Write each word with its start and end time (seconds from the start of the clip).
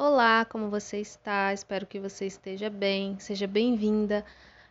Olá, 0.00 0.44
como 0.44 0.70
você 0.70 1.00
está? 1.00 1.52
Espero 1.52 1.84
que 1.84 1.98
você 1.98 2.24
esteja 2.24 2.70
bem. 2.70 3.18
Seja 3.18 3.48
bem-vinda 3.48 4.24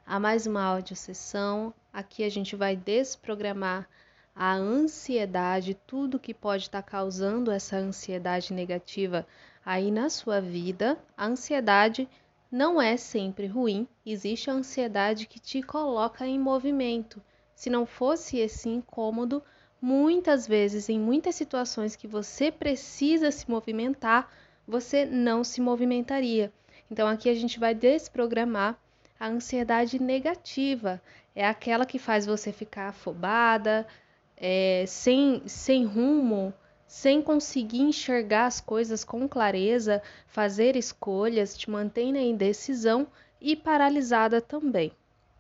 a 0.06 0.18
mais 0.18 0.48
uma 0.48 0.64
audiosessão. 0.64 1.74
Aqui 1.92 2.24
a 2.24 2.30
gente 2.30 2.56
vai 2.56 2.78
desprogramar 2.78 3.90
a 4.34 4.54
ansiedade, 4.54 5.78
tudo 5.86 6.18
que 6.18 6.34
pode 6.34 6.64
estar 6.64 6.82
causando 6.82 7.52
essa 7.52 7.76
ansiedade 7.76 8.54
negativa 8.54 9.28
aí 9.66 9.92
na 9.92 10.10
sua 10.10 10.40
vida. 10.40 10.98
A 11.18 11.26
ansiedade 11.26 12.08
não 12.50 12.82
é 12.82 12.96
sempre 12.96 13.48
ruim, 13.48 13.86
existe 14.06 14.50
a 14.50 14.54
ansiedade 14.54 15.26
que 15.28 15.42
te 15.42 15.62
coloca 15.62 16.26
em 16.26 16.40
movimento. 16.40 17.22
Se 17.54 17.70
não 17.70 17.86
fosse 17.86 18.38
esse 18.38 18.70
incômodo, 18.70 19.44
muitas 19.82 20.48
vezes, 20.48 20.88
em 20.88 20.98
muitas 20.98 21.36
situações 21.36 21.98
que 21.98 22.08
você 22.08 22.50
precisa 22.50 23.30
se 23.30 23.50
movimentar, 23.52 24.32
você 24.68 25.06
não 25.06 25.44
se 25.44 25.62
movimentaria. 25.62 26.52
Então, 26.92 27.08
aqui 27.08 27.30
a 27.30 27.34
gente 27.34 27.60
vai 27.60 27.74
desprogramar 27.74 28.78
a 29.20 29.28
ansiedade 29.28 30.02
negativa. 30.02 31.02
É 31.36 31.48
aquela 31.48 31.86
que 31.86 31.98
faz 31.98 32.26
você 32.26 32.52
ficar 32.52 32.90
afobada, 32.90 33.88
é, 34.36 34.84
sem, 34.88 35.42
sem 35.48 35.86
rumo, 35.86 36.54
sem 36.86 37.22
conseguir 37.22 37.82
enxergar 37.82 38.46
as 38.46 38.62
coisas 38.62 39.04
com 39.04 39.28
clareza, 39.28 40.02
fazer 40.28 40.76
escolhas, 40.76 41.58
te 41.58 41.70
mantém 41.70 42.14
na 42.14 42.22
indecisão 42.22 43.08
e 43.42 43.56
paralisada 43.56 44.42
também. 44.42 44.92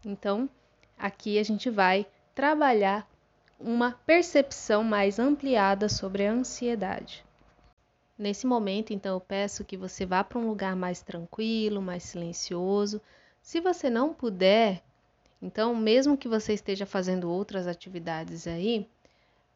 Então, 0.06 0.50
aqui 0.98 1.40
a 1.40 1.44
gente 1.44 1.70
vai 1.70 2.06
trabalhar 2.36 3.10
uma 3.60 3.92
percepção 4.06 4.84
mais 4.84 5.18
ampliada 5.20 5.90
sobre 5.90 6.26
a 6.26 6.32
ansiedade. 6.32 7.27
Nesse 8.18 8.48
momento, 8.48 8.92
então, 8.94 9.16
eu 9.16 9.20
peço 9.22 9.64
que 9.64 9.78
você 9.78 10.06
vá 10.06 10.24
para 10.24 10.40
um 10.40 10.48
lugar 10.48 10.76
mais 10.76 11.02
tranquilo, 11.02 11.82
mais 11.82 12.04
silencioso. 12.04 13.02
Se 13.42 13.60
você 13.62 13.90
não 13.90 14.14
puder, 14.14 14.82
então, 15.42 15.76
mesmo 15.76 16.18
que 16.18 16.28
você 16.28 16.54
esteja 16.54 16.86
fazendo 16.86 17.30
outras 17.30 17.68
atividades 17.68 18.48
aí, 18.48 18.88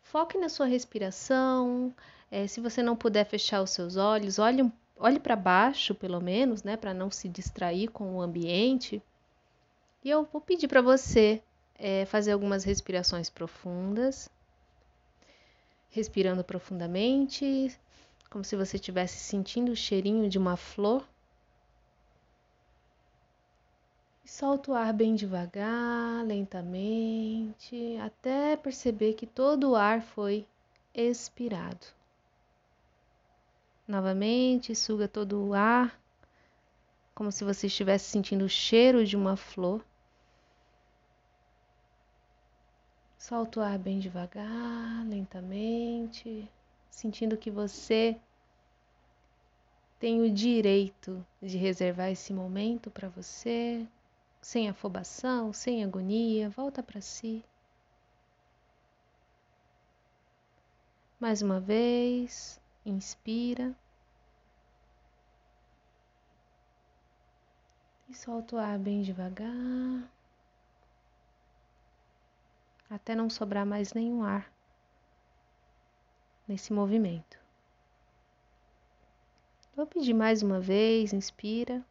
foque 0.03 0.38
na 0.38 0.47
sua 0.47 0.67
respiração. 0.67 1.94
É, 2.30 2.45
se 2.47 2.61
você 2.61 2.83
não 2.83 2.95
puder 2.95 3.25
fechar 3.25 3.61
os 3.63 3.71
seus 3.71 3.97
olhos, 3.97 4.38
olhe, 4.38 4.71
olhe 4.97 5.19
para 5.19 5.36
baixo, 5.36 5.95
pelo 5.95 6.21
menos, 6.21 6.64
né, 6.64 6.77
para 6.77 6.93
não 6.93 7.09
se 7.09 7.27
distrair 7.27 7.88
com 7.88 8.16
o 8.16 8.21
ambiente. 8.21 9.02
E 10.03 10.09
eu 10.09 10.23
vou 10.31 10.39
pedir 10.41 10.67
para 10.67 10.81
você 10.81 11.41
é 11.81 12.05
fazer 12.05 12.31
algumas 12.31 12.64
respirações 12.64 13.27
profundas. 13.27 14.30
Respirando 15.89 16.43
profundamente, 16.43 17.75
como 18.31 18.45
se 18.45 18.55
você 18.55 18.77
estivesse 18.77 19.19
sentindo 19.19 19.73
o 19.73 19.75
cheirinho 19.75 20.29
de 20.29 20.37
uma 20.37 20.55
flor. 20.55 21.05
E 24.23 24.29
solta 24.29 24.71
o 24.71 24.73
ar 24.73 24.93
bem 24.93 25.15
devagar, 25.15 26.25
lentamente, 26.25 27.97
até 27.97 28.55
perceber 28.55 29.15
que 29.15 29.27
todo 29.27 29.71
o 29.71 29.75
ar 29.75 30.02
foi 30.02 30.47
expirado. 30.93 31.85
Novamente, 33.85 34.73
suga 34.73 35.09
todo 35.09 35.47
o 35.47 35.53
ar, 35.53 35.99
como 37.13 37.33
se 37.33 37.43
você 37.43 37.67
estivesse 37.67 38.05
sentindo 38.05 38.45
o 38.45 38.49
cheiro 38.49 39.05
de 39.05 39.17
uma 39.17 39.35
flor. 39.35 39.83
Solta 43.17 43.59
o 43.59 43.63
ar 43.63 43.77
bem 43.77 43.99
devagar, 43.99 45.05
lentamente, 45.05 46.49
sentindo 46.92 47.38
que 47.38 47.50
você 47.50 48.20
tem 50.00 50.22
o 50.22 50.31
direito 50.31 51.25
de 51.42 51.58
reservar 51.58 52.11
esse 52.11 52.33
momento 52.33 52.92
para 52.92 53.09
você, 53.09 53.88
sem 54.42 54.70
afobação, 54.70 55.53
sem 55.53 55.83
agonia. 55.83 56.50
Volta 56.50 56.83
para 56.83 57.02
si. 57.02 57.44
Mais 61.20 61.42
uma 61.42 61.60
vez, 61.60 62.60
inspira. 62.86 63.76
E 68.10 68.14
solta 68.14 68.58
o 68.58 68.60
ar 68.60 68.77
bem 68.77 69.02
devagar 69.02 70.11
até 72.92 73.15
não 73.15 73.30
sobrar 73.30 73.65
mais 73.65 73.94
nenhum 73.94 74.21
ar 74.21 74.52
nesse 76.52 76.73
movimento. 76.73 77.39
Vou 79.73 79.88
pedir 79.88 80.14
mais 80.14 80.44
uma 80.44 80.60
vez, 80.60 81.14
inspira. 81.14 81.82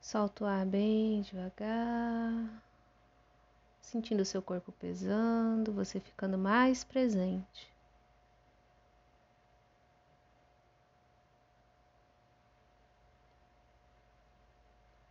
Solta 0.00 0.44
o 0.44 0.46
ar 0.46 0.64
bem 0.64 1.22
devagar, 1.22 2.62
sentindo 3.80 4.20
o 4.20 4.24
seu 4.24 4.40
corpo 4.40 4.70
pesando, 4.70 5.72
você 5.72 5.98
ficando 5.98 6.38
mais 6.38 6.84
presente. 6.84 7.72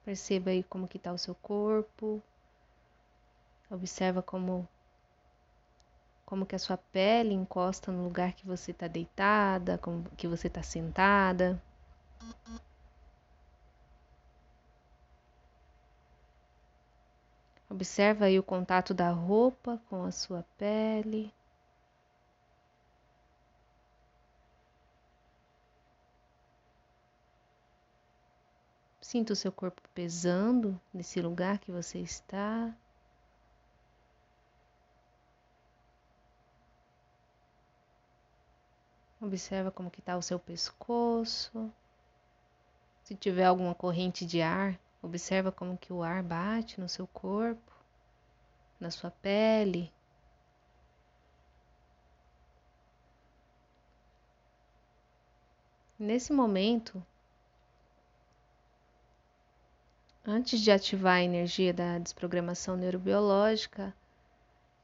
Perceba 0.05 0.51
aí 0.51 0.63
como 0.63 0.87
que 0.87 0.97
está 0.97 1.11
o 1.11 1.17
seu 1.17 1.35
corpo. 1.35 2.23
Observa 3.69 4.21
como 4.21 4.67
como 6.31 6.45
que 6.45 6.55
a 6.55 6.59
sua 6.59 6.77
pele 6.77 7.33
encosta 7.33 7.91
no 7.91 8.05
lugar 8.05 8.31
que 8.31 8.47
você 8.47 8.71
está 8.71 8.87
deitada, 8.87 9.77
como 9.79 10.09
que 10.11 10.29
você 10.29 10.47
está 10.47 10.63
sentada. 10.63 11.61
Observa 17.69 18.25
aí 18.27 18.39
o 18.39 18.43
contato 18.43 18.93
da 18.93 19.09
roupa 19.11 19.77
com 19.89 20.05
a 20.05 20.11
sua 20.13 20.45
pele. 20.57 21.33
Sinta 29.01 29.33
o 29.33 29.35
seu 29.35 29.51
corpo 29.51 29.81
pesando 29.93 30.79
nesse 30.93 31.21
lugar 31.21 31.59
que 31.59 31.71
você 31.73 31.99
está. 31.99 32.73
Observa 39.21 39.71
como 39.71 39.91
que 39.91 39.99
está 39.99 40.17
o 40.17 40.21
seu 40.21 40.39
pescoço. 40.39 41.71
Se 43.03 43.15
tiver 43.15 43.45
alguma 43.45 43.75
corrente 43.75 44.25
de 44.25 44.41
ar, 44.41 44.79
observa 45.01 45.51
como 45.51 45.77
que 45.77 45.93
o 45.93 46.01
ar 46.01 46.23
bate 46.23 46.81
no 46.81 46.89
seu 46.89 47.07
corpo, 47.07 47.71
na 48.79 48.89
sua 48.89 49.11
pele. 49.11 49.93
Nesse 55.99 56.33
momento, 56.33 57.05
Antes 60.23 60.59
de 60.61 60.69
ativar 60.69 61.15
a 61.15 61.23
energia 61.23 61.73
da 61.73 61.97
desprogramação 61.97 62.77
neurobiológica, 62.77 63.91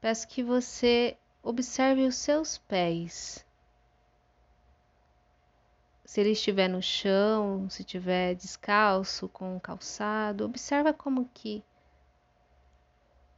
peço 0.00 0.26
que 0.26 0.42
você 0.42 1.16
observe 1.44 2.04
os 2.04 2.16
seus 2.16 2.58
pés. 2.58 3.46
Se 6.08 6.22
ele 6.22 6.30
estiver 6.30 6.68
no 6.68 6.80
chão, 6.80 7.68
se 7.68 7.82
estiver 7.82 8.34
descalço 8.34 9.28
com 9.28 9.56
um 9.56 9.60
calçado, 9.60 10.46
observa 10.46 10.90
como 10.90 11.28
que 11.34 11.62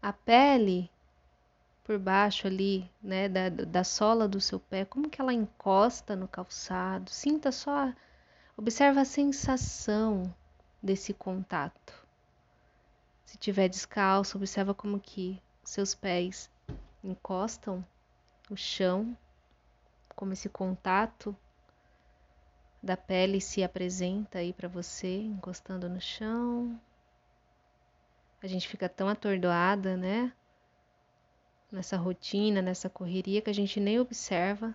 a 0.01 0.13
pele 0.13 0.89
por 1.83 1.99
baixo 1.99 2.47
ali, 2.47 2.89
né, 3.03 3.29
da, 3.29 3.49
da 3.49 3.83
sola 3.83 4.29
do 4.29 4.41
seu 4.41 4.61
pé, 4.61 4.85
como 4.85 5.11
que 5.11 5.21
ela 5.21 5.33
encosta 5.33 6.15
no 6.15 6.29
calçado. 6.29 7.11
Sinta 7.11 7.51
só, 7.51 7.93
observa 8.57 9.01
a 9.01 9.05
sensação 9.05 10.33
desse 10.81 11.13
contato. 11.13 12.07
Se 13.25 13.37
tiver 13.37 13.69
descalço, 13.69 14.39
observa 14.39 14.73
como 14.73 15.01
que 15.01 15.43
seus 15.65 15.93
pés 15.93 16.49
encostam 17.03 17.85
o 18.49 18.57
chão, 18.57 19.19
como 20.15 20.33
esse 20.35 20.49
contato 20.49 21.37
da 22.83 22.97
pele 22.97 23.41
se 23.41 23.63
apresenta 23.63 24.39
aí 24.39 24.53
para 24.53 24.69
você, 24.69 25.23
encostando 25.23 25.89
no 25.89 26.01
chão. 26.01 26.81
A 28.43 28.47
gente 28.47 28.67
fica 28.67 28.89
tão 28.89 29.09
atordoada, 29.09 29.97
né? 29.97 30.33
Nessa 31.71 31.97
rotina, 31.97 32.63
nessa 32.63 32.89
correria 32.89 33.43
que 33.43 33.51
a 33.51 33.55
gente 33.55 33.79
nem 33.79 34.01
observa 34.01 34.75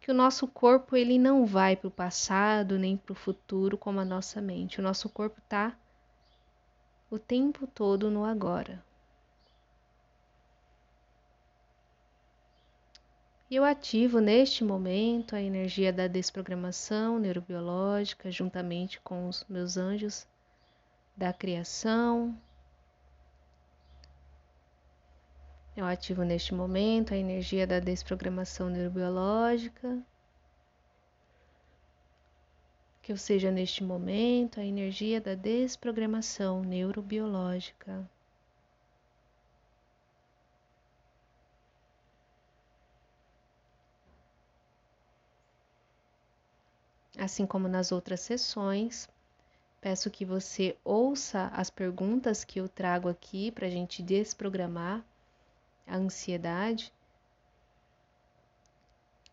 que 0.00 0.10
o 0.10 0.14
nosso 0.14 0.46
corpo 0.48 0.96
ele 0.96 1.18
não 1.18 1.46
vai 1.46 1.76
para 1.76 1.88
o 1.88 1.90
passado 1.90 2.78
nem 2.78 2.96
para 2.96 3.12
o 3.12 3.16
futuro 3.16 3.78
como 3.78 4.00
a 4.00 4.04
nossa 4.04 4.40
mente. 4.40 4.80
O 4.80 4.82
nosso 4.82 5.08
corpo 5.08 5.38
está 5.38 5.78
o 7.10 7.18
tempo 7.18 7.66
todo 7.66 8.10
no 8.10 8.24
agora. 8.24 8.84
E 13.50 13.56
eu 13.56 13.64
ativo 13.64 14.20
neste 14.20 14.64
momento 14.64 15.36
a 15.36 15.40
energia 15.40 15.92
da 15.92 16.06
desprogramação 16.06 17.18
neurobiológica 17.18 18.30
juntamente 18.30 18.98
com 19.00 19.28
os 19.28 19.44
meus 19.48 19.76
anjos 19.76 20.26
da 21.14 21.32
criação. 21.32 22.36
Eu 25.76 25.84
ativo 25.84 26.22
neste 26.22 26.54
momento 26.54 27.12
a 27.12 27.16
energia 27.16 27.66
da 27.66 27.80
desprogramação 27.80 28.70
neurobiológica. 28.70 30.02
Que 33.02 33.12
eu 33.12 33.16
seja 33.18 33.50
neste 33.50 33.84
momento 33.84 34.58
a 34.58 34.64
energia 34.64 35.20
da 35.20 35.34
desprogramação 35.34 36.62
neurobiológica. 36.62 38.08
Assim 47.16 47.46
como 47.46 47.68
nas 47.68 47.92
outras 47.92 48.20
sessões, 48.20 49.08
peço 49.80 50.10
que 50.10 50.24
você 50.24 50.76
ouça 50.84 51.46
as 51.54 51.70
perguntas 51.70 52.42
que 52.42 52.60
eu 52.60 52.68
trago 52.68 53.08
aqui 53.08 53.52
para 53.52 53.66
a 53.66 53.70
gente 53.70 54.02
desprogramar 54.02 55.04
a 55.86 55.96
ansiedade, 55.96 56.92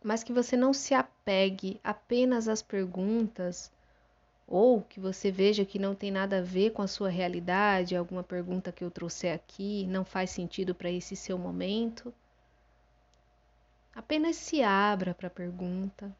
mas 0.03 0.23
que 0.23 0.33
você 0.33 0.55
não 0.55 0.73
se 0.73 0.93
apegue 0.93 1.79
apenas 1.83 2.47
às 2.47 2.61
perguntas 2.61 3.71
ou 4.47 4.81
que 4.81 4.99
você 4.99 5.31
veja 5.31 5.65
que 5.65 5.79
não 5.79 5.95
tem 5.95 6.11
nada 6.11 6.39
a 6.39 6.41
ver 6.41 6.71
com 6.71 6.81
a 6.81 6.87
sua 6.87 7.09
realidade, 7.09 7.95
alguma 7.95 8.23
pergunta 8.23 8.71
que 8.71 8.83
eu 8.83 8.91
trouxe 8.91 9.29
aqui 9.29 9.87
não 9.87 10.03
faz 10.03 10.29
sentido 10.31 10.75
para 10.75 10.91
esse 10.91 11.15
seu 11.15 11.37
momento. 11.37 12.13
Apenas 13.95 14.35
se 14.35 14.61
abra 14.61 15.13
para 15.13 15.27
a 15.27 15.31
pergunta 15.31 16.13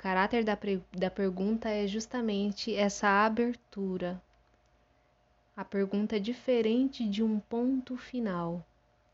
caráter 0.00 0.42
da, 0.42 0.56
da 0.96 1.10
pergunta 1.10 1.68
é 1.68 1.86
justamente 1.86 2.74
essa 2.74 3.06
abertura. 3.06 4.18
A 5.54 5.62
pergunta 5.62 6.16
é 6.16 6.18
diferente 6.18 7.06
de 7.06 7.22
um 7.22 7.38
ponto 7.38 7.98
final. 7.98 8.64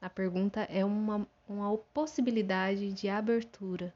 A 0.00 0.08
pergunta 0.08 0.60
é 0.70 0.84
uma, 0.84 1.26
uma 1.48 1.76
possibilidade 1.92 2.92
de 2.92 3.08
abertura. 3.08 3.92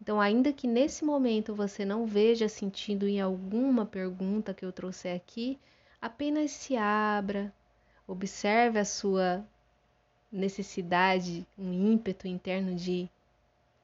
Então, 0.00 0.18
ainda 0.18 0.54
que 0.54 0.66
nesse 0.66 1.04
momento 1.04 1.54
você 1.54 1.84
não 1.84 2.06
veja 2.06 2.48
sentido 2.48 3.06
em 3.06 3.20
alguma 3.20 3.84
pergunta 3.84 4.54
que 4.54 4.64
eu 4.64 4.72
trouxe 4.72 5.06
aqui, 5.08 5.58
apenas 6.00 6.50
se 6.52 6.78
abra, 6.78 7.52
observe 8.08 8.78
a 8.78 8.86
sua 8.86 9.46
necessidade, 10.32 11.46
um 11.58 11.74
ímpeto 11.92 12.26
interno 12.26 12.74
de 12.74 13.06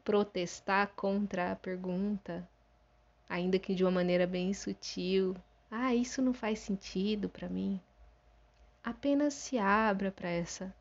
protestar 0.06 0.92
contra 0.94 1.50
a 1.50 1.56
pergunta, 1.56 2.48
ainda 3.28 3.58
que 3.58 3.74
de 3.74 3.82
uma 3.82 3.90
maneira 3.90 4.24
bem 4.24 4.54
sutil. 4.54 5.34
Ah, 5.68 5.92
isso 5.92 6.22
não 6.22 6.32
faz 6.32 6.60
sentido 6.60 7.28
para 7.28 7.48
mim. 7.48 7.80
Apenas 8.84 9.34
se 9.34 9.58
abra 9.58 10.12
para 10.12 10.28
essa 10.28 10.72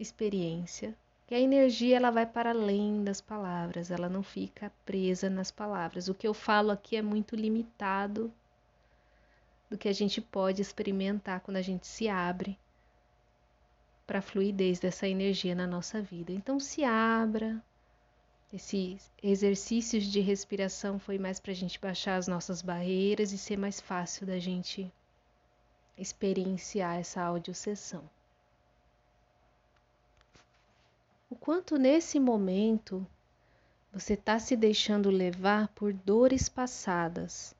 experiência, 0.00 0.96
que 1.28 1.34
a 1.34 1.38
energia 1.38 1.96
ela 1.96 2.10
vai 2.10 2.26
para 2.26 2.50
além 2.50 3.04
das 3.04 3.20
palavras, 3.20 3.88
ela 3.92 4.08
não 4.08 4.24
fica 4.24 4.72
presa 4.84 5.30
nas 5.30 5.52
palavras. 5.52 6.08
O 6.08 6.14
que 6.14 6.26
eu 6.26 6.34
falo 6.34 6.72
aqui 6.72 6.96
é 6.96 7.02
muito 7.02 7.36
limitado 7.36 8.32
do 9.70 9.78
que 9.78 9.88
a 9.88 9.92
gente 9.92 10.20
pode 10.20 10.60
experimentar 10.60 11.40
quando 11.40 11.58
a 11.58 11.62
gente 11.62 11.86
se 11.86 12.08
abre 12.08 12.58
para 14.04 14.18
a 14.18 14.22
fluidez 14.22 14.80
dessa 14.80 15.06
energia 15.06 15.54
na 15.54 15.68
nossa 15.68 16.02
vida. 16.02 16.32
Então 16.32 16.58
se 16.58 16.82
abra, 16.82 17.62
esses 18.50 19.10
exercícios 19.22 20.04
de 20.04 20.20
respiração 20.20 20.98
foi 20.98 21.18
mais 21.18 21.38
para 21.38 21.52
a 21.52 21.54
gente 21.54 21.78
baixar 21.78 22.16
as 22.16 22.26
nossas 22.26 22.62
barreiras 22.62 23.30
e 23.30 23.36
ser 23.36 23.58
mais 23.58 23.78
fácil 23.78 24.26
da 24.26 24.38
gente 24.38 24.90
experienciar 25.98 26.96
essa 26.98 27.20
audiosessão. 27.20 28.08
O 31.28 31.36
quanto 31.36 31.76
nesse 31.76 32.18
momento 32.18 33.06
você 33.92 34.14
está 34.14 34.38
se 34.38 34.56
deixando 34.56 35.10
levar 35.10 35.68
por 35.68 35.92
dores 35.92 36.48
passadas, 36.48 37.54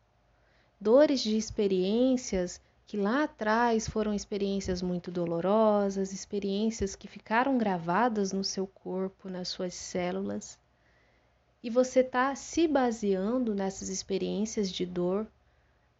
dores 0.80 1.20
de 1.20 1.36
experiências 1.36 2.62
que 2.86 2.96
lá 2.96 3.24
atrás 3.24 3.86
foram 3.86 4.14
experiências 4.14 4.80
muito 4.80 5.10
dolorosas, 5.10 6.14
experiências 6.14 6.96
que 6.96 7.06
ficaram 7.06 7.58
gravadas 7.58 8.32
no 8.32 8.42
seu 8.42 8.66
corpo, 8.66 9.28
nas 9.28 9.48
suas 9.48 9.74
células 9.74 10.58
e 11.62 11.70
você 11.70 12.00
está 12.00 12.34
se 12.34 12.68
baseando 12.68 13.54
nessas 13.54 13.88
experiências 13.88 14.70
de 14.70 14.86
dor 14.86 15.26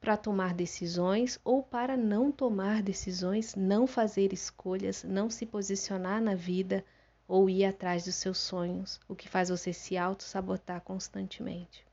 para 0.00 0.16
tomar 0.16 0.54
decisões 0.54 1.40
ou 1.44 1.62
para 1.62 1.96
não 1.96 2.30
tomar 2.30 2.82
decisões, 2.82 3.54
não 3.56 3.86
fazer 3.86 4.32
escolhas, 4.32 5.02
não 5.02 5.28
se 5.28 5.44
posicionar 5.44 6.22
na 6.22 6.34
vida 6.34 6.84
ou 7.26 7.50
ir 7.50 7.64
atrás 7.64 8.04
dos 8.04 8.14
seus 8.14 8.38
sonhos, 8.38 9.00
o 9.08 9.14
que 9.14 9.28
faz 9.28 9.48
você 9.48 9.72
se 9.72 9.96
auto-sabotar 9.98 10.80
constantemente. 10.80 11.84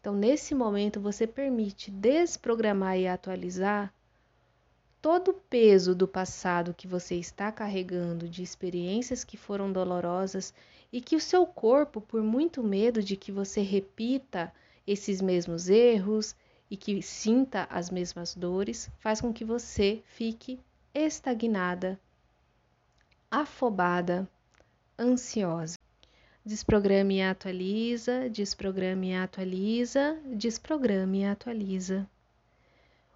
Então, 0.00 0.14
nesse 0.14 0.54
momento, 0.54 1.00
você 1.00 1.26
permite 1.26 1.90
desprogramar 1.90 2.98
e 2.98 3.06
atualizar 3.06 3.94
todo 5.00 5.32
o 5.32 5.34
peso 5.34 5.94
do 5.94 6.08
passado 6.08 6.74
que 6.74 6.88
você 6.88 7.14
está 7.14 7.52
carregando, 7.52 8.28
de 8.28 8.42
experiências 8.42 9.22
que 9.22 9.36
foram 9.36 9.70
dolorosas 9.72 10.52
e 10.92 11.00
que 11.00 11.16
o 11.16 11.20
seu 11.20 11.46
corpo, 11.46 12.00
por 12.00 12.22
muito 12.22 12.62
medo 12.62 13.02
de 13.02 13.16
que 13.16 13.32
você 13.32 13.62
repita 13.62 14.52
esses 14.86 15.22
mesmos 15.22 15.70
erros 15.70 16.36
e 16.70 16.76
que 16.76 17.00
sinta 17.00 17.66
as 17.70 17.90
mesmas 17.90 18.34
dores, 18.34 18.90
faz 18.98 19.20
com 19.20 19.32
que 19.32 19.44
você 19.44 20.02
fique 20.04 20.60
estagnada, 20.94 21.98
afobada, 23.30 24.28
ansiosa. 24.98 25.78
Desprograme 26.44 27.18
e 27.18 27.22
atualiza, 27.22 28.28
desprograme 28.28 29.10
e 29.10 29.14
atualiza, 29.14 30.18
desprograme 30.26 31.20
e 31.20 31.24
atualiza. 31.24 32.06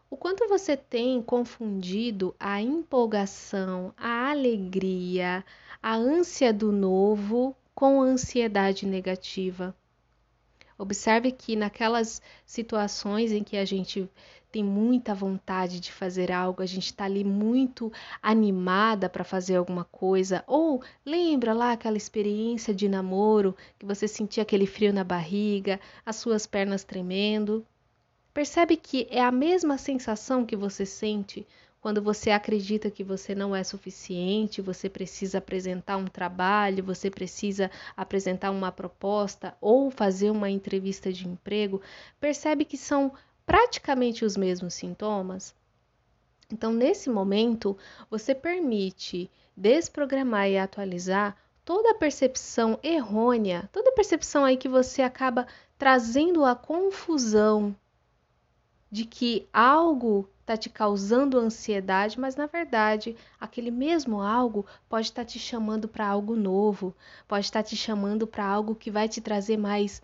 O 0.08 0.16
quanto 0.16 0.48
você 0.48 0.76
tem 0.76 1.20
confundido 1.20 2.34
a 2.38 2.62
empolgação, 2.62 3.92
a 3.96 4.30
alegria, 4.30 5.44
a 5.82 5.96
ânsia 5.96 6.52
do 6.52 6.70
novo 6.70 7.54
com 7.76 8.00
ansiedade 8.00 8.86
negativa. 8.86 9.76
Observe 10.78 11.30
que 11.30 11.54
naquelas 11.54 12.22
situações 12.46 13.30
em 13.30 13.44
que 13.44 13.54
a 13.54 13.66
gente 13.66 14.08
tem 14.50 14.64
muita 14.64 15.14
vontade 15.14 15.78
de 15.78 15.92
fazer 15.92 16.32
algo, 16.32 16.62
a 16.62 16.66
gente 16.66 16.86
está 16.86 17.04
ali 17.04 17.22
muito 17.22 17.92
animada 18.22 19.10
para 19.10 19.24
fazer 19.24 19.56
alguma 19.56 19.84
coisa, 19.84 20.42
ou 20.46 20.82
lembra 21.04 21.52
lá 21.52 21.72
aquela 21.72 21.98
experiência 21.98 22.74
de 22.74 22.88
namoro 22.88 23.54
que 23.78 23.84
você 23.84 24.08
sentia 24.08 24.42
aquele 24.42 24.66
frio 24.66 24.90
na 24.90 25.04
barriga, 25.04 25.78
as 26.04 26.16
suas 26.16 26.46
pernas 26.46 26.82
tremendo. 26.82 27.62
Percebe 28.32 28.78
que 28.78 29.06
é 29.10 29.20
a 29.20 29.30
mesma 29.30 29.76
sensação 29.76 30.46
que 30.46 30.56
você 30.56 30.86
sente 30.86 31.46
quando 31.86 32.02
você 32.02 32.32
acredita 32.32 32.90
que 32.90 33.04
você 33.04 33.32
não 33.32 33.54
é 33.54 33.62
suficiente, 33.62 34.60
você 34.60 34.90
precisa 34.90 35.38
apresentar 35.38 35.96
um 35.96 36.06
trabalho, 36.06 36.82
você 36.82 37.08
precisa 37.08 37.70
apresentar 37.96 38.50
uma 38.50 38.72
proposta 38.72 39.56
ou 39.60 39.88
fazer 39.88 40.30
uma 40.30 40.50
entrevista 40.50 41.12
de 41.12 41.28
emprego, 41.28 41.80
percebe 42.18 42.64
que 42.64 42.76
são 42.76 43.12
praticamente 43.46 44.24
os 44.24 44.36
mesmos 44.36 44.74
sintomas? 44.74 45.54
Então, 46.52 46.72
nesse 46.72 47.08
momento, 47.08 47.78
você 48.10 48.34
permite 48.34 49.30
desprogramar 49.56 50.48
e 50.48 50.58
atualizar 50.58 51.36
toda 51.64 51.92
a 51.92 51.94
percepção 51.94 52.80
errônea, 52.82 53.70
toda 53.72 53.90
a 53.90 53.94
percepção 53.94 54.44
aí 54.44 54.56
que 54.56 54.68
você 54.68 55.02
acaba 55.02 55.46
trazendo 55.78 56.44
a 56.44 56.56
confusão 56.56 57.76
de 58.90 59.04
que 59.04 59.46
algo 59.52 60.28
está 60.46 60.56
te 60.56 60.70
causando 60.70 61.40
ansiedade, 61.40 62.20
mas 62.20 62.36
na 62.36 62.46
verdade 62.46 63.16
aquele 63.40 63.72
mesmo 63.72 64.22
algo 64.22 64.64
pode 64.88 65.08
estar 65.08 65.22
tá 65.22 65.26
te 65.26 65.40
chamando 65.40 65.88
para 65.88 66.06
algo 66.06 66.36
novo, 66.36 66.94
pode 67.26 67.46
estar 67.46 67.64
tá 67.64 67.68
te 67.68 67.76
chamando 67.76 68.28
para 68.28 68.46
algo 68.46 68.76
que 68.76 68.88
vai 68.88 69.08
te 69.08 69.20
trazer 69.20 69.56
mais 69.56 70.00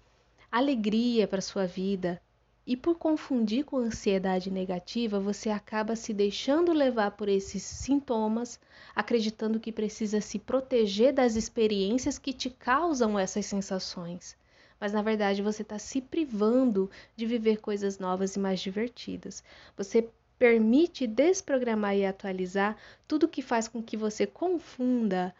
alegria 0.50 1.28
para 1.28 1.40
sua 1.40 1.64
vida. 1.64 2.20
E 2.66 2.76
por 2.76 2.96
confundir 2.96 3.64
com 3.64 3.76
ansiedade 3.76 4.50
negativa, 4.50 5.20
você 5.20 5.48
acaba 5.48 5.94
se 5.94 6.12
deixando 6.12 6.72
levar 6.72 7.12
por 7.12 7.28
esses 7.28 7.62
sintomas, 7.62 8.58
acreditando 8.96 9.60
que 9.60 9.70
precisa 9.70 10.20
se 10.20 10.40
proteger 10.40 11.12
das 11.12 11.36
experiências 11.36 12.18
que 12.18 12.32
te 12.32 12.50
causam 12.50 13.16
essas 13.16 13.46
sensações 13.46 14.36
mas 14.80 14.92
na 14.92 15.00
verdade 15.00 15.42
você 15.42 15.62
está 15.62 15.78
se 15.78 16.00
privando 16.00 16.90
de 17.14 17.24
viver 17.24 17.60
coisas 17.60 18.00
novas 18.00 18.34
e 18.34 18.40
mais 18.40 18.58
divertidas. 18.58 19.44
Você 19.76 20.10
permite 20.42 21.06
desprogramar 21.06 21.96
e 21.96 22.04
atualizar 22.04 22.76
tudo 23.06 23.28
que 23.28 23.40
faz 23.40 23.68
com 23.68 23.80
que 23.80 23.96
você 23.96 24.26
confunda 24.26 25.32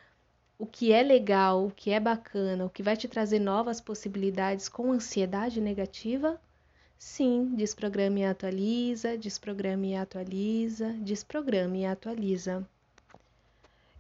o 0.57 0.65
que 0.65 0.93
é 0.93 1.03
legal, 1.03 1.67
o 1.67 1.73
que 1.73 1.91
é 1.91 1.99
bacana, 1.99 2.65
o 2.65 2.71
que 2.71 2.85
vai 2.85 2.97
te 2.97 3.09
trazer 3.09 3.41
novas 3.41 3.81
possibilidades 3.81 4.69
com 4.69 4.93
ansiedade 4.93 5.61
negativa? 5.61 6.41
Sim, 6.97 7.53
desprograme 7.57 8.21
e 8.21 8.25
atualiza, 8.25 9.19
desprograme 9.19 9.91
e 9.91 9.97
atualiza, 9.97 10.93
desprograme 11.01 11.81
e 11.81 11.87
atualiza. 11.87 12.65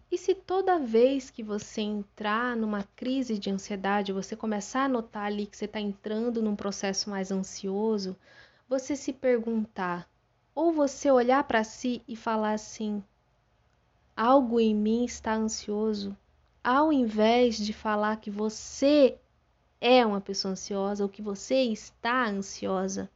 E 0.09 0.17
se 0.17 0.37
toda 0.37 0.79
vez 0.79 1.31
que 1.31 1.43
você 1.43 1.81
entrar 1.81 2.57
numa 2.57 2.85
crise 2.95 3.41
de 3.41 3.51
ansiedade, 3.51 4.13
você 4.13 4.37
começar 4.37 4.85
a 4.85 4.89
notar 4.89 5.25
ali 5.25 5.47
que 5.47 5.57
você 5.57 5.65
está 5.65 5.81
entrando 5.81 6.41
num 6.41 6.55
processo 6.55 7.11
mais 7.11 7.33
ansioso, 7.33 8.17
você 8.69 8.95
se 8.95 9.13
perguntar, 9.13 10.09
ou 10.55 10.73
você 10.73 11.11
olhar 11.11 11.45
para 11.45 11.65
si 11.65 12.03
e 12.07 12.15
falar 12.15 12.53
assim: 12.53 13.03
algo 14.17 14.61
em 14.61 14.75
mim 14.75 15.05
está 15.05 15.35
ansioso, 15.35 16.17
ao 16.63 16.93
invés 16.93 17.57
de 17.57 17.73
falar 17.73 18.17
que 18.17 18.31
você 18.31 19.19
é 19.81 20.05
uma 20.07 20.21
pessoa 20.21 20.53
ansiosa 20.53 21.03
ou 21.03 21.09
que 21.09 21.23
você 21.23 21.63
está 21.63 22.27
ansiosa. 22.27 23.11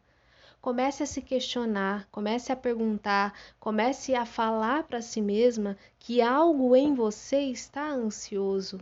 Comece 0.61 1.03
a 1.03 1.07
se 1.07 1.23
questionar, 1.23 2.09
comece 2.11 2.51
a 2.51 2.57
perguntar, 2.57 3.33
comece 3.61 4.15
a 4.17 4.27
falar 4.27 4.83
para 4.83 5.01
si 5.01 5.21
mesma 5.21 5.77
que 5.99 6.21
algo 6.21 6.75
em 6.75 6.93
você 6.93 7.39
está 7.43 7.89
ansioso. 7.89 8.81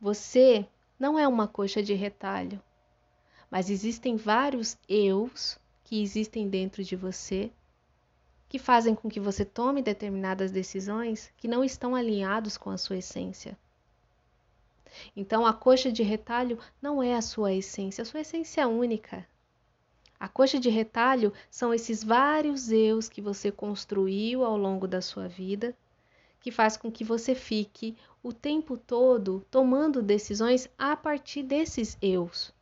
Você 0.00 0.66
não 0.98 1.18
é 1.18 1.28
uma 1.28 1.46
coxa 1.46 1.82
de 1.82 1.94
retalho, 1.94 2.62
mas 3.50 3.70
existem 3.70 4.16
vários 4.16 4.76
eus 4.88 5.59
que 5.90 6.00
existem 6.00 6.48
dentro 6.48 6.84
de 6.84 6.94
você 6.94 7.50
que 8.48 8.60
fazem 8.60 8.94
com 8.94 9.08
que 9.08 9.18
você 9.18 9.44
tome 9.44 9.82
determinadas 9.82 10.52
decisões 10.52 11.32
que 11.36 11.48
não 11.48 11.64
estão 11.64 11.96
alinhados 11.96 12.56
com 12.56 12.70
a 12.70 12.78
sua 12.78 12.98
essência. 12.98 13.58
Então, 15.16 15.44
a 15.44 15.52
coxa 15.52 15.90
de 15.90 16.04
retalho 16.04 16.60
não 16.80 17.02
é 17.02 17.16
a 17.16 17.20
sua 17.20 17.52
essência, 17.52 18.02
a 18.02 18.04
sua 18.04 18.20
essência 18.20 18.60
é 18.60 18.66
única. 18.68 19.26
A 20.20 20.28
coxa 20.28 20.60
de 20.60 20.68
retalho 20.68 21.32
são 21.50 21.74
esses 21.74 22.04
vários 22.04 22.70
eus 22.70 23.08
que 23.08 23.20
você 23.20 23.50
construiu 23.50 24.44
ao 24.44 24.56
longo 24.56 24.86
da 24.86 25.02
sua 25.02 25.26
vida, 25.26 25.76
que 26.40 26.52
faz 26.52 26.76
com 26.76 26.88
que 26.88 27.02
você 27.02 27.34
fique 27.34 27.96
o 28.22 28.32
tempo 28.32 28.76
todo 28.76 29.44
tomando 29.50 30.00
decisões 30.00 30.70
a 30.78 30.96
partir 30.96 31.42
desses 31.42 31.98
eus. 32.00 32.54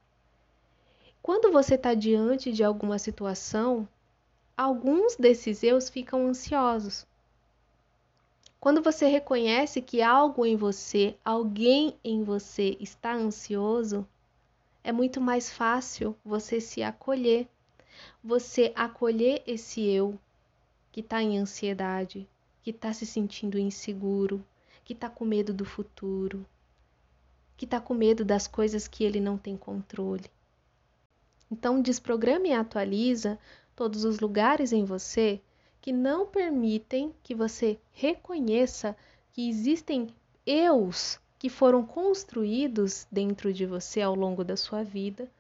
Quando 1.23 1.53
você 1.53 1.75
está 1.75 1.95
diante 1.95 2.53
de 2.53 2.65
alguma 2.65 2.99
situação 2.99 3.89
alguns 4.59 5.15
desses 5.15 5.63
eus 5.63 5.89
ficam 5.89 6.27
ansiosos. 6.27 7.07
Quando 8.59 8.83
você 8.83 9.07
reconhece 9.07 9.81
que 9.81 10.03
algo 10.03 10.45
em 10.45 10.57
você, 10.57 11.17
alguém 11.25 11.97
em 12.03 12.25
você 12.25 12.77
está 12.81 13.15
ansioso, 13.15 14.05
é 14.83 14.91
muito 14.91 15.21
mais 15.21 15.49
fácil 15.49 16.17
você 16.25 16.61
se 16.61 16.83
acolher. 16.83 17.47
Você 18.23 18.73
acolher 18.75 19.45
esse 19.47 19.81
eu 19.81 20.19
que 20.91 21.03
está 21.03 21.23
em 21.23 21.39
ansiedade, 21.39 22.29
que 22.61 22.71
está 22.71 22.93
se 22.93 23.07
sentindo 23.07 23.61
inseguro, 23.61 24.45
que 24.85 24.93
está 24.93 25.09
com 25.09 25.25
medo 25.25 25.55
do 25.55 25.65
futuro, 25.65 26.45
que 27.57 27.65
está 27.65 27.81
com 27.81 27.95
medo 27.95 28.25
das 28.25 28.49
coisas 28.49 28.89
que 28.89 29.05
ele 29.05 29.21
não 29.21 29.39
tem 29.39 29.57
controle. 29.57 30.29
Então, 31.51 31.81
desprograma 31.81 32.49
e 32.49 32.53
atualiza 32.53 33.39
todos 33.75 34.05
os 34.05 34.21
lugares 34.21 34.73
em 34.73 34.85
você 34.85 35.41
que 35.81 35.93
não 35.93 36.27
permitem 36.27 37.15
que 37.23 37.35
você 37.35 37.79
reconheça 37.93 38.97
que 39.33 39.49
existem 39.49 40.09
eus 40.45 41.19
que 41.39 41.49
foram 41.49 41.87
construídos 41.87 43.07
dentro 43.11 43.53
de 43.53 43.65
você 43.65 44.03
ao 44.03 44.15
longo 44.15 44.43
da 44.43 44.57
sua 44.57 44.83
vida, 44.83 45.31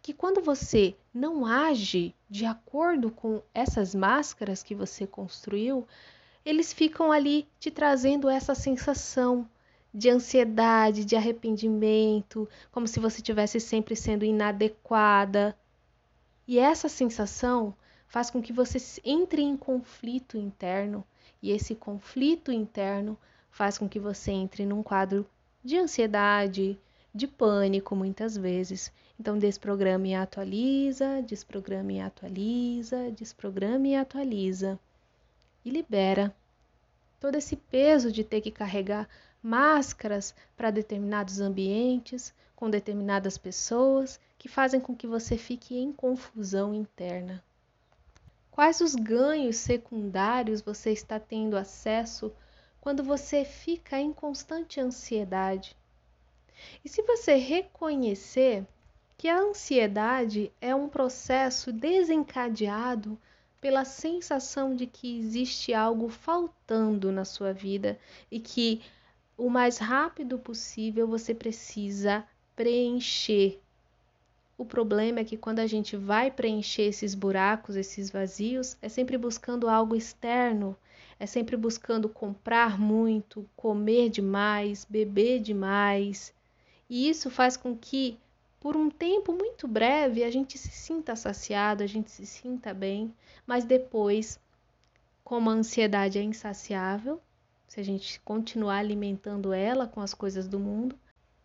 que 0.00 0.14
quando 0.14 0.40
você 0.40 0.96
não 1.12 1.44
age 1.44 2.14
de 2.30 2.46
acordo 2.46 3.10
com 3.10 3.42
essas 3.52 3.94
máscaras 3.94 4.62
que 4.62 4.74
você 4.74 5.06
construiu, 5.06 5.86
eles 6.44 6.72
ficam 6.72 7.12
ali 7.12 7.46
te 7.58 7.70
trazendo 7.70 8.28
essa 8.28 8.54
sensação 8.54 9.48
de 9.96 10.10
ansiedade, 10.10 11.06
de 11.06 11.16
arrependimento, 11.16 12.46
como 12.70 12.86
se 12.86 13.00
você 13.00 13.16
estivesse 13.16 13.58
sempre 13.58 13.96
sendo 13.96 14.26
inadequada, 14.26 15.56
e 16.46 16.58
essa 16.58 16.86
sensação 16.86 17.74
faz 18.06 18.30
com 18.30 18.42
que 18.42 18.52
você 18.52 18.76
entre 19.02 19.40
em 19.40 19.56
conflito 19.56 20.36
interno, 20.36 21.02
e 21.42 21.50
esse 21.50 21.74
conflito 21.74 22.52
interno 22.52 23.16
faz 23.50 23.78
com 23.78 23.88
que 23.88 23.98
você 23.98 24.32
entre 24.32 24.66
num 24.66 24.82
quadro 24.82 25.26
de 25.64 25.78
ansiedade, 25.78 26.78
de 27.14 27.26
pânico 27.26 27.96
muitas 27.96 28.36
vezes. 28.36 28.92
Então, 29.18 29.38
desprograme 29.38 30.10
e 30.10 30.14
atualiza, 30.14 31.22
desprograme 31.22 31.96
e 31.96 32.00
atualiza, 32.00 33.10
desprograme 33.12 33.92
e 33.92 33.96
atualiza. 33.96 34.78
E 35.64 35.70
libera 35.70 36.36
todo 37.18 37.36
esse 37.36 37.56
peso 37.56 38.12
de 38.12 38.22
ter 38.22 38.42
que 38.42 38.50
carregar 38.50 39.08
máscaras 39.46 40.34
para 40.56 40.72
determinados 40.72 41.40
ambientes, 41.40 42.34
com 42.56 42.68
determinadas 42.68 43.38
pessoas 43.38 44.18
que 44.36 44.48
fazem 44.48 44.80
com 44.80 44.94
que 44.96 45.06
você 45.06 45.38
fique 45.38 45.78
em 45.78 45.92
confusão 45.92 46.74
interna. 46.74 47.44
Quais 48.50 48.80
os 48.80 48.96
ganhos 48.96 49.56
secundários 49.56 50.60
você 50.60 50.90
está 50.90 51.20
tendo 51.20 51.56
acesso 51.56 52.32
quando 52.80 53.04
você 53.04 53.44
fica 53.44 54.00
em 54.00 54.12
constante 54.12 54.80
ansiedade? 54.80 55.76
E 56.84 56.88
se 56.88 57.02
você 57.02 57.36
reconhecer 57.36 58.66
que 59.16 59.28
a 59.28 59.38
ansiedade 59.38 60.50
é 60.60 60.74
um 60.74 60.88
processo 60.88 61.72
desencadeado 61.72 63.16
pela 63.60 63.84
sensação 63.84 64.74
de 64.74 64.86
que 64.86 65.18
existe 65.18 65.72
algo 65.72 66.08
faltando 66.08 67.12
na 67.12 67.24
sua 67.24 67.52
vida 67.52 67.98
e 68.30 68.40
que 68.40 68.82
o 69.36 69.50
mais 69.50 69.78
rápido 69.78 70.38
possível 70.38 71.06
você 71.06 71.34
precisa 71.34 72.24
preencher. 72.54 73.60
O 74.56 74.64
problema 74.64 75.20
é 75.20 75.24
que 75.24 75.36
quando 75.36 75.58
a 75.58 75.66
gente 75.66 75.96
vai 75.96 76.30
preencher 76.30 76.84
esses 76.84 77.14
buracos, 77.14 77.76
esses 77.76 78.10
vazios, 78.10 78.76
é 78.80 78.88
sempre 78.88 79.18
buscando 79.18 79.68
algo 79.68 79.94
externo, 79.94 80.74
é 81.20 81.26
sempre 81.26 81.56
buscando 81.56 82.08
comprar 82.08 82.78
muito, 82.78 83.46
comer 83.54 84.08
demais, 84.08 84.86
beber 84.88 85.40
demais. 85.40 86.34
E 86.88 87.06
isso 87.06 87.28
faz 87.30 87.56
com 87.56 87.76
que, 87.76 88.18
por 88.58 88.74
um 88.74 88.88
tempo 88.88 89.34
muito 89.34 89.68
breve, 89.68 90.24
a 90.24 90.30
gente 90.30 90.56
se 90.56 90.70
sinta 90.70 91.14
saciado, 91.14 91.82
a 91.82 91.86
gente 91.86 92.10
se 92.10 92.24
sinta 92.24 92.72
bem, 92.72 93.12
mas 93.46 93.64
depois, 93.64 94.40
como 95.22 95.50
a 95.50 95.52
ansiedade 95.52 96.18
é 96.18 96.22
insaciável, 96.22 97.20
se 97.66 97.80
a 97.80 97.82
gente 97.82 98.20
continuar 98.20 98.78
alimentando 98.78 99.52
ela 99.52 99.86
com 99.86 100.00
as 100.00 100.14
coisas 100.14 100.46
do 100.46 100.58
mundo, 100.58 100.96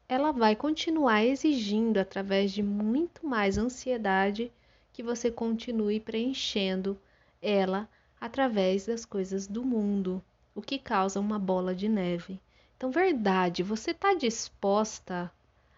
ela 0.07 0.31
vai 0.31 0.55
continuar 0.55 1.23
exigindo 1.23 1.97
através 1.97 2.51
de 2.51 2.61
muito 2.61 3.25
mais 3.25 3.57
ansiedade 3.57 4.51
que 4.91 5.01
você 5.01 5.31
continue 5.31 5.99
preenchendo 5.99 6.99
ela 7.41 7.89
através 8.19 8.85
das 8.85 9.05
coisas 9.05 9.47
do 9.47 9.63
mundo, 9.63 10.21
o 10.53 10.61
que 10.61 10.77
causa 10.77 11.19
uma 11.19 11.39
bola 11.39 11.73
de 11.73 11.87
neve. 11.87 12.39
Então, 12.77 12.91
verdade, 12.91 13.63
você 13.63 13.91
está 13.91 14.13
disposta 14.13 15.31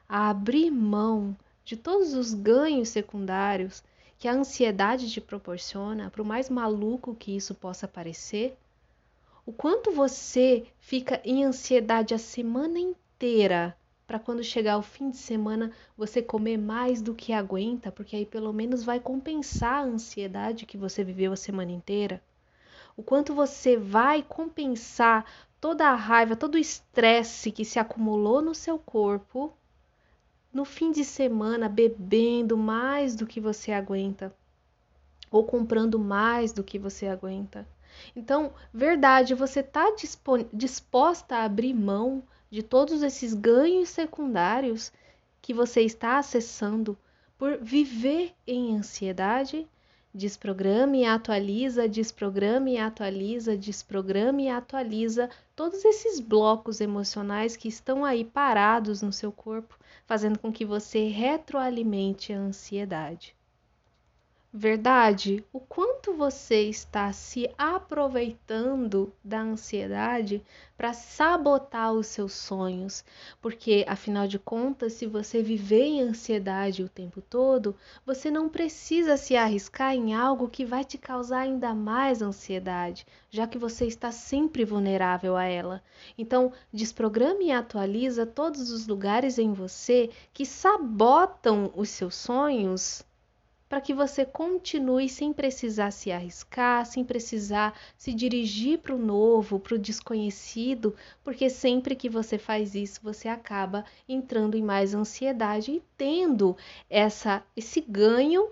a 0.09 0.29
abrir 0.29 0.71
mão 0.71 1.35
de 1.63 1.77
todos 1.77 2.13
os 2.13 2.33
ganhos 2.33 2.89
secundários 2.89 3.83
que 4.17 4.27
a 4.27 4.33
ansiedade 4.33 5.11
te 5.11 5.21
proporciona, 5.21 6.09
por 6.09 6.25
mais 6.25 6.49
maluco 6.49 7.15
que 7.15 7.35
isso 7.35 7.53
possa 7.53 7.87
parecer? 7.87 8.57
O 9.45 9.51
quanto 9.51 9.91
você 9.91 10.65
fica 10.79 11.21
em 11.25 11.43
ansiedade 11.43 12.13
a 12.13 12.17
semana 12.17 12.79
inteira 12.79 13.77
para 14.07 14.17
quando 14.17 14.41
chegar 14.41 14.77
o 14.77 14.81
fim 14.81 15.09
de 15.09 15.17
semana 15.17 15.69
você 15.97 16.21
comer 16.21 16.57
mais 16.57 17.01
do 17.01 17.13
que 17.13 17.33
aguenta, 17.33 17.91
porque 17.91 18.15
aí 18.15 18.25
pelo 18.25 18.53
menos 18.53 18.85
vai 18.85 19.01
compensar 19.01 19.81
a 19.81 19.85
ansiedade 19.85 20.65
que 20.65 20.77
você 20.77 21.03
viveu 21.03 21.33
a 21.33 21.35
semana 21.35 21.73
inteira? 21.73 22.23
O 22.95 23.03
quanto 23.03 23.33
você 23.33 23.75
vai 23.75 24.23
compensar 24.23 25.25
toda 25.59 25.89
a 25.89 25.95
raiva, 25.95 26.37
todo 26.37 26.55
o 26.55 26.59
estresse 26.59 27.51
que 27.51 27.65
se 27.65 27.77
acumulou 27.77 28.41
no 28.41 28.55
seu 28.55 28.79
corpo 28.79 29.51
no 30.53 30.63
fim 30.63 30.89
de 30.89 31.03
semana 31.03 31.67
bebendo 31.67 32.57
mais 32.57 33.13
do 33.13 33.27
que 33.27 33.41
você 33.41 33.73
aguenta 33.73 34.33
ou 35.29 35.43
comprando 35.43 35.99
mais 35.99 36.53
do 36.53 36.63
que 36.63 36.79
você 36.79 37.07
aguenta? 37.07 37.67
Então, 38.15 38.53
verdade, 38.73 39.33
você 39.33 39.59
está 39.59 39.85
disposta 40.53 41.35
a 41.35 41.43
abrir 41.45 41.73
mão 41.73 42.23
de 42.49 42.61
todos 42.63 43.01
esses 43.01 43.33
ganhos 43.33 43.89
secundários 43.89 44.91
que 45.41 45.53
você 45.53 45.81
está 45.81 46.17
acessando 46.17 46.97
por 47.37 47.57
viver 47.57 48.33
em 48.45 48.75
ansiedade? 48.77 49.67
Desprograme 50.13 51.01
e 51.01 51.05
atualiza, 51.05 51.87
desprograme 51.87 52.73
e 52.73 52.77
atualiza, 52.77 53.57
desprograme 53.57 54.45
e 54.45 54.49
atualiza 54.49 55.29
todos 55.55 55.83
esses 55.83 56.19
blocos 56.19 56.79
emocionais 56.81 57.55
que 57.57 57.67
estão 57.67 58.05
aí 58.05 58.23
parados 58.23 59.01
no 59.01 59.11
seu 59.11 59.31
corpo, 59.31 59.77
fazendo 60.05 60.37
com 60.37 60.51
que 60.51 60.65
você 60.65 61.07
retroalimente 61.07 62.31
a 62.31 62.37
ansiedade 62.37 63.35
verdade, 64.55 65.43
o 65.51 65.59
quanto 65.59 66.13
você 66.13 66.69
está 66.69 67.11
se 67.11 67.49
aproveitando 67.57 69.11
da 69.23 69.41
ansiedade 69.41 70.45
para 70.77 70.93
sabotar 70.93 71.91
os 71.91 72.05
seus 72.05 72.33
sonhos, 72.33 73.03
porque 73.41 73.83
afinal 73.87 74.27
de 74.27 74.37
contas, 74.37 74.93
se 74.93 75.07
você 75.07 75.41
viver 75.41 75.85
em 75.85 76.01
ansiedade 76.03 76.83
o 76.83 76.89
tempo 76.89 77.19
todo, 77.19 77.75
você 78.05 78.29
não 78.29 78.47
precisa 78.47 79.17
se 79.17 79.35
arriscar 79.35 79.95
em 79.95 80.13
algo 80.13 80.47
que 80.47 80.63
vai 80.63 80.83
te 80.83 80.99
causar 80.99 81.39
ainda 81.39 81.73
mais 81.73 82.21
ansiedade, 82.21 83.07
já 83.31 83.47
que 83.47 83.57
você 83.57 83.87
está 83.87 84.11
sempre 84.11 84.63
vulnerável 84.63 85.35
a 85.35 85.45
ela. 85.45 85.81
Então, 86.15 86.53
desprograme 86.71 87.45
e 87.47 87.51
atualiza 87.51 88.23
todos 88.23 88.69
os 88.69 88.85
lugares 88.85 89.39
em 89.39 89.51
você 89.51 90.11
que 90.31 90.45
sabotam 90.45 91.73
os 91.75 91.89
seus 91.89 92.13
sonhos 92.13 93.03
para 93.73 93.81
que 93.81 93.91
você 93.91 94.23
continue 94.23 95.09
sem 95.09 95.33
precisar 95.33 95.89
se 95.89 96.11
arriscar, 96.11 96.85
sem 96.85 97.03
precisar 97.03 97.75
se 97.97 98.13
dirigir 98.13 98.77
para 98.77 98.93
o 98.93 98.99
novo, 98.99 99.59
para 99.59 99.73
o 99.73 99.79
desconhecido, 99.79 100.95
porque 101.23 101.49
sempre 101.49 101.95
que 101.95 102.07
você 102.07 102.37
faz 102.37 102.75
isso, 102.75 102.99
você 103.01 103.27
acaba 103.27 103.83
entrando 104.07 104.55
em 104.55 104.61
mais 104.61 104.93
ansiedade 104.93 105.71
e 105.71 105.83
tendo 105.97 106.55
essa 106.87 107.43
esse 107.57 107.81
ganho 107.81 108.51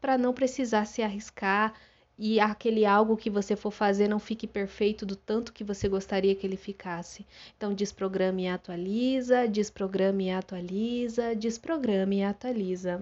para 0.00 0.16
não 0.16 0.32
precisar 0.32 0.84
se 0.84 1.02
arriscar 1.02 1.74
e 2.16 2.38
aquele 2.38 2.86
algo 2.86 3.16
que 3.16 3.28
você 3.28 3.56
for 3.56 3.72
fazer 3.72 4.06
não 4.06 4.20
fique 4.20 4.46
perfeito 4.46 5.04
do 5.04 5.16
tanto 5.16 5.52
que 5.52 5.64
você 5.64 5.88
gostaria 5.88 6.36
que 6.36 6.46
ele 6.46 6.56
ficasse. 6.56 7.26
Então 7.56 7.74
desprograme 7.74 8.44
e 8.44 8.48
atualiza, 8.48 9.48
desprograme 9.48 10.26
e 10.26 10.30
atualiza, 10.30 11.34
desprograme 11.34 12.18
e 12.18 12.22
atualiza 12.22 13.00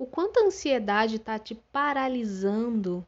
o 0.00 0.06
quanto 0.06 0.40
a 0.40 0.44
ansiedade 0.44 1.16
está 1.16 1.38
te 1.38 1.54
paralisando, 1.54 3.06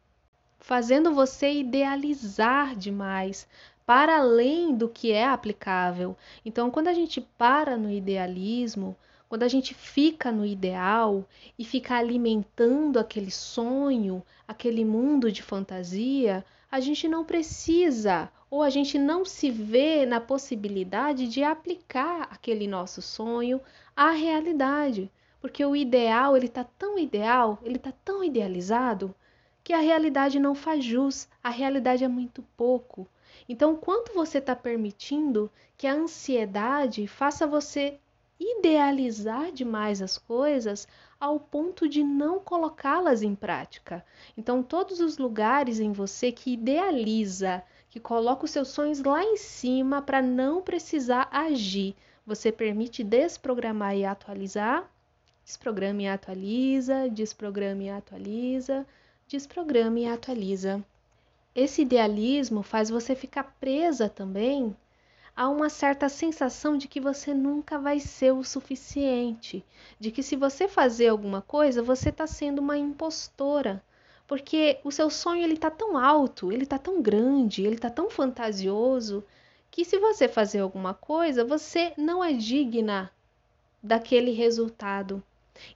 fazendo 0.58 1.14
você 1.14 1.50
idealizar 1.50 2.76
demais, 2.76 3.48
para 3.86 4.18
além 4.18 4.74
do 4.76 4.90
que 4.90 5.10
é 5.10 5.26
aplicável. 5.26 6.14
Então, 6.44 6.70
quando 6.70 6.88
a 6.88 6.92
gente 6.92 7.18
para 7.18 7.78
no 7.78 7.90
idealismo, 7.90 8.94
quando 9.26 9.42
a 9.42 9.48
gente 9.48 9.72
fica 9.72 10.30
no 10.30 10.44
ideal 10.44 11.26
e 11.58 11.64
fica 11.64 11.96
alimentando 11.96 12.98
aquele 12.98 13.30
sonho, 13.30 14.22
aquele 14.46 14.84
mundo 14.84 15.32
de 15.32 15.42
fantasia, 15.42 16.44
a 16.70 16.78
gente 16.78 17.08
não 17.08 17.24
precisa 17.24 18.30
ou 18.50 18.60
a 18.60 18.68
gente 18.68 18.98
não 18.98 19.24
se 19.24 19.50
vê 19.50 20.04
na 20.04 20.20
possibilidade 20.20 21.26
de 21.26 21.42
aplicar 21.42 22.28
aquele 22.30 22.66
nosso 22.66 23.00
sonho 23.00 23.62
à 23.96 24.10
realidade 24.10 25.10
porque 25.42 25.64
o 25.64 25.74
ideal 25.74 26.36
ele 26.36 26.46
está 26.46 26.62
tão 26.62 26.96
ideal, 26.96 27.58
ele 27.64 27.74
está 27.74 27.92
tão 28.04 28.22
idealizado 28.22 29.12
que 29.64 29.72
a 29.72 29.80
realidade 29.80 30.38
não 30.38 30.54
faz 30.54 30.84
jus, 30.84 31.28
a 31.42 31.50
realidade 31.50 32.04
é 32.04 32.08
muito 32.08 32.44
pouco. 32.56 33.08
Então, 33.48 33.74
quanto 33.74 34.14
você 34.14 34.38
está 34.38 34.54
permitindo 34.54 35.50
que 35.76 35.88
a 35.88 35.94
ansiedade 35.94 37.08
faça 37.08 37.44
você 37.44 37.98
idealizar 38.38 39.50
demais 39.50 40.00
as 40.00 40.16
coisas 40.16 40.86
ao 41.18 41.40
ponto 41.40 41.88
de 41.88 42.04
não 42.04 42.38
colocá-las 42.38 43.20
em 43.20 43.34
prática. 43.34 44.04
Então, 44.36 44.62
todos 44.62 45.00
os 45.00 45.18
lugares 45.18 45.80
em 45.80 45.90
você 45.90 46.30
que 46.30 46.52
idealiza, 46.52 47.64
que 47.90 47.98
coloca 47.98 48.44
os 48.44 48.50
seus 48.52 48.68
sonhos 48.68 49.02
lá 49.02 49.24
em 49.24 49.36
cima 49.36 50.00
para 50.00 50.22
não 50.22 50.62
precisar 50.62 51.28
agir, 51.32 51.96
você 52.24 52.52
permite 52.52 53.02
desprogramar 53.02 53.96
e 53.96 54.04
atualizar 54.04 54.91
Desprograma 55.44 56.02
e 56.02 56.08
atualiza, 56.08 57.08
desprograma 57.10 57.82
e 57.82 57.90
atualiza, 57.90 58.86
desprograma 59.26 59.98
e 59.98 60.06
atualiza. 60.06 60.84
Esse 61.54 61.82
idealismo 61.82 62.62
faz 62.62 62.88
você 62.88 63.14
ficar 63.14 63.56
presa 63.60 64.08
também 64.08 64.74
a 65.34 65.48
uma 65.48 65.68
certa 65.68 66.08
sensação 66.08 66.76
de 66.76 66.86
que 66.86 67.00
você 67.00 67.34
nunca 67.34 67.78
vai 67.78 67.98
ser 67.98 68.32
o 68.32 68.44
suficiente, 68.44 69.64
de 69.98 70.10
que 70.10 70.22
se 70.22 70.36
você 70.36 70.68
fazer 70.68 71.08
alguma 71.08 71.42
coisa, 71.42 71.82
você 71.82 72.10
está 72.10 72.26
sendo 72.26 72.60
uma 72.60 72.78
impostora, 72.78 73.82
porque 74.26 74.78
o 74.84 74.90
seu 74.90 75.10
sonho 75.10 75.42
ele 75.42 75.54
está 75.54 75.70
tão 75.70 75.96
alto, 75.98 76.52
ele 76.52 76.64
está 76.64 76.78
tão 76.78 77.02
grande, 77.02 77.62
ele 77.62 77.74
está 77.74 77.90
tão 77.90 78.08
fantasioso, 78.08 79.24
que 79.70 79.84
se 79.84 79.98
você 79.98 80.28
fazer 80.28 80.60
alguma 80.60 80.94
coisa, 80.94 81.44
você 81.44 81.92
não 81.96 82.22
é 82.22 82.32
digna 82.32 83.10
daquele 83.82 84.30
resultado. 84.30 85.22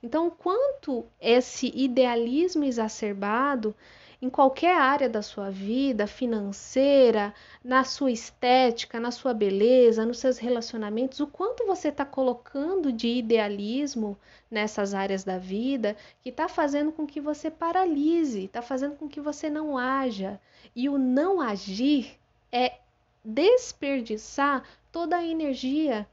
Então, 0.02 0.30
quanto 0.30 1.04
esse 1.20 1.72
idealismo 1.74 2.64
exacerbado 2.64 3.74
em 4.20 4.30
qualquer 4.30 4.76
área 4.76 5.08
da 5.08 5.20
sua 5.20 5.50
vida, 5.50 6.06
financeira, 6.06 7.34
na 7.62 7.84
sua 7.84 8.10
estética, 8.10 8.98
na 8.98 9.10
sua 9.10 9.34
beleza, 9.34 10.06
nos 10.06 10.18
seus 10.18 10.38
relacionamentos, 10.38 11.20
o 11.20 11.26
quanto 11.26 11.66
você 11.66 11.88
está 11.88 12.04
colocando 12.04 12.90
de 12.90 13.08
idealismo 13.08 14.16
nessas 14.50 14.94
áreas 14.94 15.22
da 15.22 15.38
vida 15.38 15.96
que 16.22 16.30
está 16.30 16.48
fazendo 16.48 16.92
com 16.92 17.06
que 17.06 17.20
você 17.20 17.50
paralise, 17.50 18.44
está 18.44 18.62
fazendo 18.62 18.96
com 18.96 19.08
que 19.08 19.20
você 19.20 19.50
não 19.50 19.76
haja. 19.76 20.40
E 20.74 20.88
o 20.88 20.96
não 20.96 21.40
agir 21.40 22.18
é 22.50 22.78
desperdiçar 23.24 24.62
toda 24.90 25.16
a 25.16 25.26
energia 25.26 26.06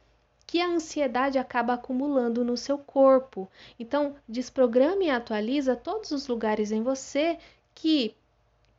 que 0.53 0.61
a 0.61 0.67
ansiedade 0.67 1.39
acaba 1.39 1.73
acumulando 1.73 2.45
no 2.45 2.55
seu 2.55 2.77
corpo. 2.77 3.49
Então, 3.79 4.15
desprograme 4.29 5.07
e 5.07 5.09
atualiza 5.09 5.75
todos 5.75 6.11
os 6.11 6.27
lugares 6.27 6.71
em 6.71 6.83
você 6.83 7.39
que 7.73 8.15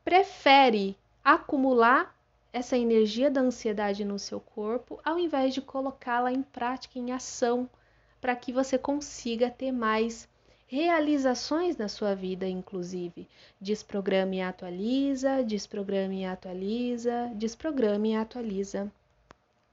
prefere 0.05 0.97
acumular 1.25 2.17
essa 2.53 2.79
energia 2.79 3.29
da 3.29 3.41
ansiedade 3.41 4.05
no 4.05 4.21
seu 4.21 4.39
corpo, 4.39 5.01
ao 5.05 5.19
invés 5.19 5.53
de 5.53 5.61
colocá-la 5.61 6.31
em 6.31 6.45
prática, 6.45 6.97
em 6.97 7.11
ação, 7.11 7.69
para 8.21 8.37
que 8.37 8.53
você 8.53 8.79
consiga 8.79 9.51
ter 9.51 9.73
mais 9.73 10.29
realizações 10.69 11.77
na 11.77 11.89
sua 11.89 12.15
vida, 12.15 12.47
inclusive. 12.47 13.29
Desprograme 13.61 14.37
e 14.37 14.43
atualiza, 14.43 15.43
desprograme 15.43 16.21
e 16.21 16.25
atualiza, 16.25 17.33
desprograme 17.35 18.13
e 18.13 18.15
atualiza 18.15 18.93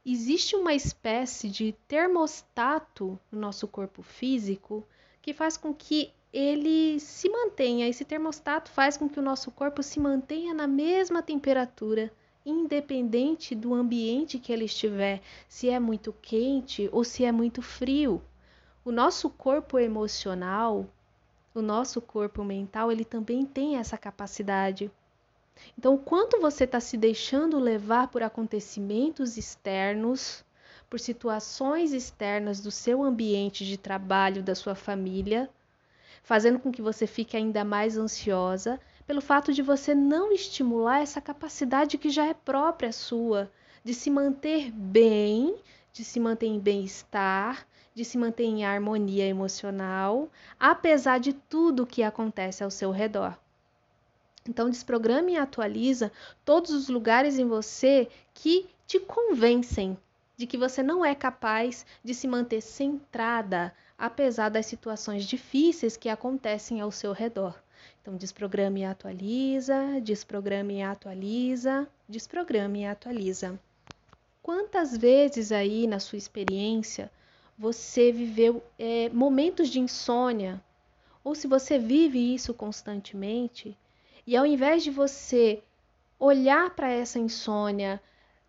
existe 0.06 0.56
uma 0.56 0.74
espécie 0.74 1.50
de 1.50 1.74
termostato 1.88 3.20
no 3.32 3.40
nosso 3.40 3.68
corpo 3.68 4.02
físico 4.02 4.86
que 5.22 5.34
faz 5.34 5.58
com 5.58 5.74
que 5.74 6.12
ele 6.34 7.00
se 7.00 7.30
mantenha. 7.30 7.88
Esse 7.88 8.04
termostato 8.04 8.72
faz 8.72 8.98
com 8.98 9.08
que 9.08 9.20
o 9.20 9.24
nosso 9.24 9.52
corpo 9.52 9.84
se 9.84 10.00
mantenha 10.00 10.54
na 10.54 10.66
mesma 10.66 11.22
temperatura, 11.22 12.12
independente 12.46 13.54
do 13.54 13.74
ambiente 13.74 14.40
que 14.40 14.52
ele 14.52 14.66
estiver, 14.66 15.22
se 15.48 15.70
é 15.70 15.80
muito 15.80 16.14
quente 16.22 16.90
ou 16.92 17.04
se 17.04 17.24
é 17.24 17.32
muito 17.32 17.62
frio. 17.62 18.22
O 18.84 18.92
nosso 18.92 19.30
corpo 19.30 19.78
emocional, 19.78 20.88
o 21.54 21.62
nosso 21.62 22.02
corpo 22.02 22.44
mental, 22.44 22.92
ele 22.92 23.06
também 23.06 23.46
tem 23.46 23.78
essa 23.78 23.98
capacidade. 23.98 24.90
Então, 25.78 25.98
quanto 25.98 26.40
você 26.40 26.64
está 26.64 26.80
se 26.80 26.98
deixando 26.98 27.60
levar 27.60 28.08
por 28.08 28.24
acontecimentos 28.24 29.38
externos, 29.38 30.44
por 30.90 31.00
situações 31.00 31.94
externas 31.94 32.60
do 32.60 32.70
seu 32.70 33.04
ambiente 33.04 33.66
de 33.66 33.78
trabalho, 33.78 34.44
da 34.44 34.54
sua 34.54 34.76
família, 34.76 35.50
fazendo 36.24 36.60
com 36.60 36.72
que 36.72 36.82
você 36.82 37.08
fique 37.08 37.36
ainda 37.36 37.64
mais 37.64 37.98
ansiosa, 37.98 38.80
pelo 39.08 39.22
fato 39.22 39.54
de 39.54 39.62
você 39.62 39.96
não 39.96 40.32
estimular 40.32 41.02
essa 41.02 41.20
capacidade 41.20 41.98
que 41.98 42.10
já 42.10 42.26
é 42.26 42.34
própria 42.34 42.92
sua, 42.92 43.52
de 43.84 43.94
se 43.94 44.10
manter 44.10 44.72
bem, 44.72 45.56
de 45.92 46.04
se 46.04 46.20
manter 46.20 46.48
em 46.48 46.60
bem-estar, 46.60 47.66
de 47.94 48.06
se 48.06 48.18
manter 48.18 48.44
em 48.44 48.64
harmonia 48.64 49.26
emocional, 49.26 50.30
apesar 50.60 51.20
de 51.20 51.34
tudo 51.34 51.84
o 51.84 51.88
que 51.88 52.04
acontece 52.04 52.64
ao 52.64 52.72
seu 52.72 52.92
redor. 52.92 53.38
Então, 54.48 54.70
desprograme 54.70 55.34
e 55.34 55.38
atualiza 55.38 56.12
todos 56.44 56.72
os 56.72 56.90
lugares 56.90 57.38
em 57.38 57.46
você 57.46 58.10
que 58.34 58.68
te 58.88 59.00
convencem 59.00 59.98
de 60.36 60.48
que 60.48 60.58
você 60.58 60.82
não 60.82 61.06
é 61.06 61.14
capaz 61.14 61.86
de 62.04 62.16
se 62.16 62.28
manter 62.28 62.62
centrada, 62.62 63.74
apesar 63.98 64.50
das 64.50 64.66
situações 64.66 65.26
difíceis 65.26 65.96
que 65.96 66.10
acontecem 66.10 66.82
ao 66.82 66.92
seu 66.92 67.12
redor. 67.12 67.62
Então, 68.02 68.16
desprograme 68.16 68.82
e 68.82 68.86
atualiza, 68.86 70.02
desprograme 70.02 70.80
e 70.80 70.82
atualiza, 70.82 71.88
desprograme 72.10 72.82
e 72.82 72.86
atualiza. 72.86 73.60
Quantas 74.42 74.98
vezes 74.98 75.52
aí 75.52 75.86
na 75.86 76.00
sua 76.00 76.18
experiência 76.18 77.12
você 77.56 78.12
viveu 78.12 78.64
é, 78.80 79.08
momentos 79.10 79.70
de 79.70 79.80
insônia 79.80 80.60
ou 81.24 81.36
se 81.36 81.46
você 81.46 81.78
vive 81.78 82.34
isso 82.34 82.52
constantemente, 82.52 83.78
e 84.26 84.36
ao 84.36 84.46
invés 84.46 84.84
de 84.84 84.92
você 84.92 85.64
olhar 86.20 86.70
para 86.76 86.90
essa 86.90 87.18
insônia, 87.18 88.02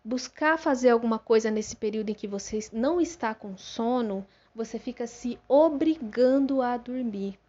buscar 0.03 0.57
fazer 0.57 0.89
alguma 0.89 1.17
coisa 1.17 1.49
nesse 1.49 1.75
período 1.75 2.09
em 2.09 2.13
que 2.13 2.27
você 2.27 2.59
não 2.71 2.99
está 3.01 3.33
com 3.33 3.57
sono, 3.57 4.25
você 4.53 4.77
fica 4.77 5.07
se 5.07 5.39
obrigando 5.47 6.61
a 6.61 6.77
dormir. 6.77 7.39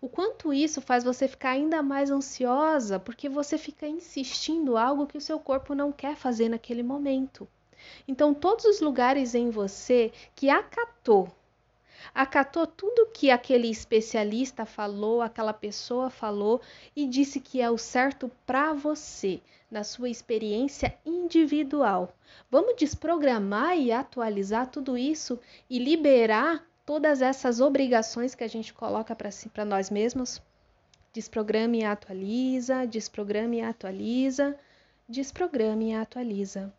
O 0.00 0.08
quanto 0.08 0.52
isso 0.52 0.80
faz 0.80 1.04
você 1.04 1.26
ficar 1.26 1.50
ainda 1.50 1.82
mais 1.82 2.10
ansiosa, 2.10 2.98
porque 2.98 3.28
você 3.28 3.56
fica 3.56 3.86
insistindo 3.86 4.76
algo 4.76 5.06
que 5.06 5.16
o 5.16 5.20
seu 5.20 5.38
corpo 5.38 5.74
não 5.74 5.92
quer 5.92 6.16
fazer 6.16 6.48
naquele 6.48 6.82
momento. 6.82 7.48
Então, 8.06 8.34
todos 8.34 8.64
os 8.64 8.80
lugares 8.80 9.34
em 9.34 9.50
você 9.50 10.12
que 10.34 10.50
acatou 10.50 11.32
acatou 12.14 12.66
tudo 12.66 13.10
que 13.12 13.30
aquele 13.30 13.70
especialista 13.70 14.64
falou, 14.64 15.22
aquela 15.22 15.52
pessoa 15.52 16.10
falou 16.10 16.60
e 16.94 17.06
disse 17.06 17.40
que 17.40 17.60
é 17.60 17.70
o 17.70 17.78
certo 17.78 18.30
para 18.46 18.72
você, 18.72 19.40
na 19.70 19.84
sua 19.84 20.10
experiência 20.10 20.94
individual. 21.04 22.14
Vamos 22.50 22.76
desprogramar 22.76 23.76
e 23.78 23.90
atualizar 23.90 24.66
tudo 24.66 24.98
isso 24.98 25.40
e 25.68 25.78
liberar 25.78 26.64
todas 26.84 27.22
essas 27.22 27.60
obrigações 27.60 28.34
que 28.34 28.44
a 28.44 28.48
gente 28.48 28.74
coloca 28.74 29.14
para 29.14 29.30
si, 29.30 29.50
nós 29.66 29.90
mesmos? 29.90 30.42
Desprograme 31.12 31.80
e 31.80 31.84
atualiza, 31.84 32.86
desprograme 32.86 33.58
e 33.58 33.62
atualiza, 33.62 34.56
desprograme 35.08 35.90
e 35.90 35.94
atualiza. 35.94 36.72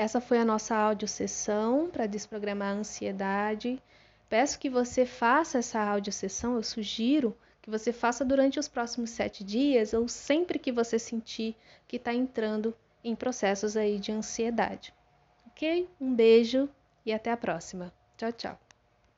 Essa 0.00 0.18
foi 0.18 0.38
a 0.38 0.46
nossa 0.46 0.74
audiosessão 0.74 1.90
para 1.90 2.06
desprogramar 2.06 2.68
a 2.68 2.78
ansiedade. 2.78 3.78
Peço 4.30 4.58
que 4.58 4.70
você 4.70 5.04
faça 5.04 5.58
essa 5.58 5.78
audiosessão, 5.78 6.54
eu 6.54 6.62
sugiro 6.62 7.36
que 7.60 7.68
você 7.68 7.92
faça 7.92 8.24
durante 8.24 8.58
os 8.58 8.66
próximos 8.66 9.10
sete 9.10 9.44
dias 9.44 9.92
ou 9.92 10.08
sempre 10.08 10.58
que 10.58 10.72
você 10.72 10.98
sentir 10.98 11.54
que 11.86 11.96
está 11.96 12.14
entrando 12.14 12.74
em 13.04 13.14
processos 13.14 13.76
aí 13.76 13.98
de 13.98 14.10
ansiedade. 14.10 14.94
Ok? 15.48 15.86
Um 16.00 16.14
beijo 16.14 16.66
e 17.04 17.12
até 17.12 17.30
a 17.30 17.36
próxima. 17.36 17.92
Tchau, 18.16 18.32
tchau. 18.32 18.69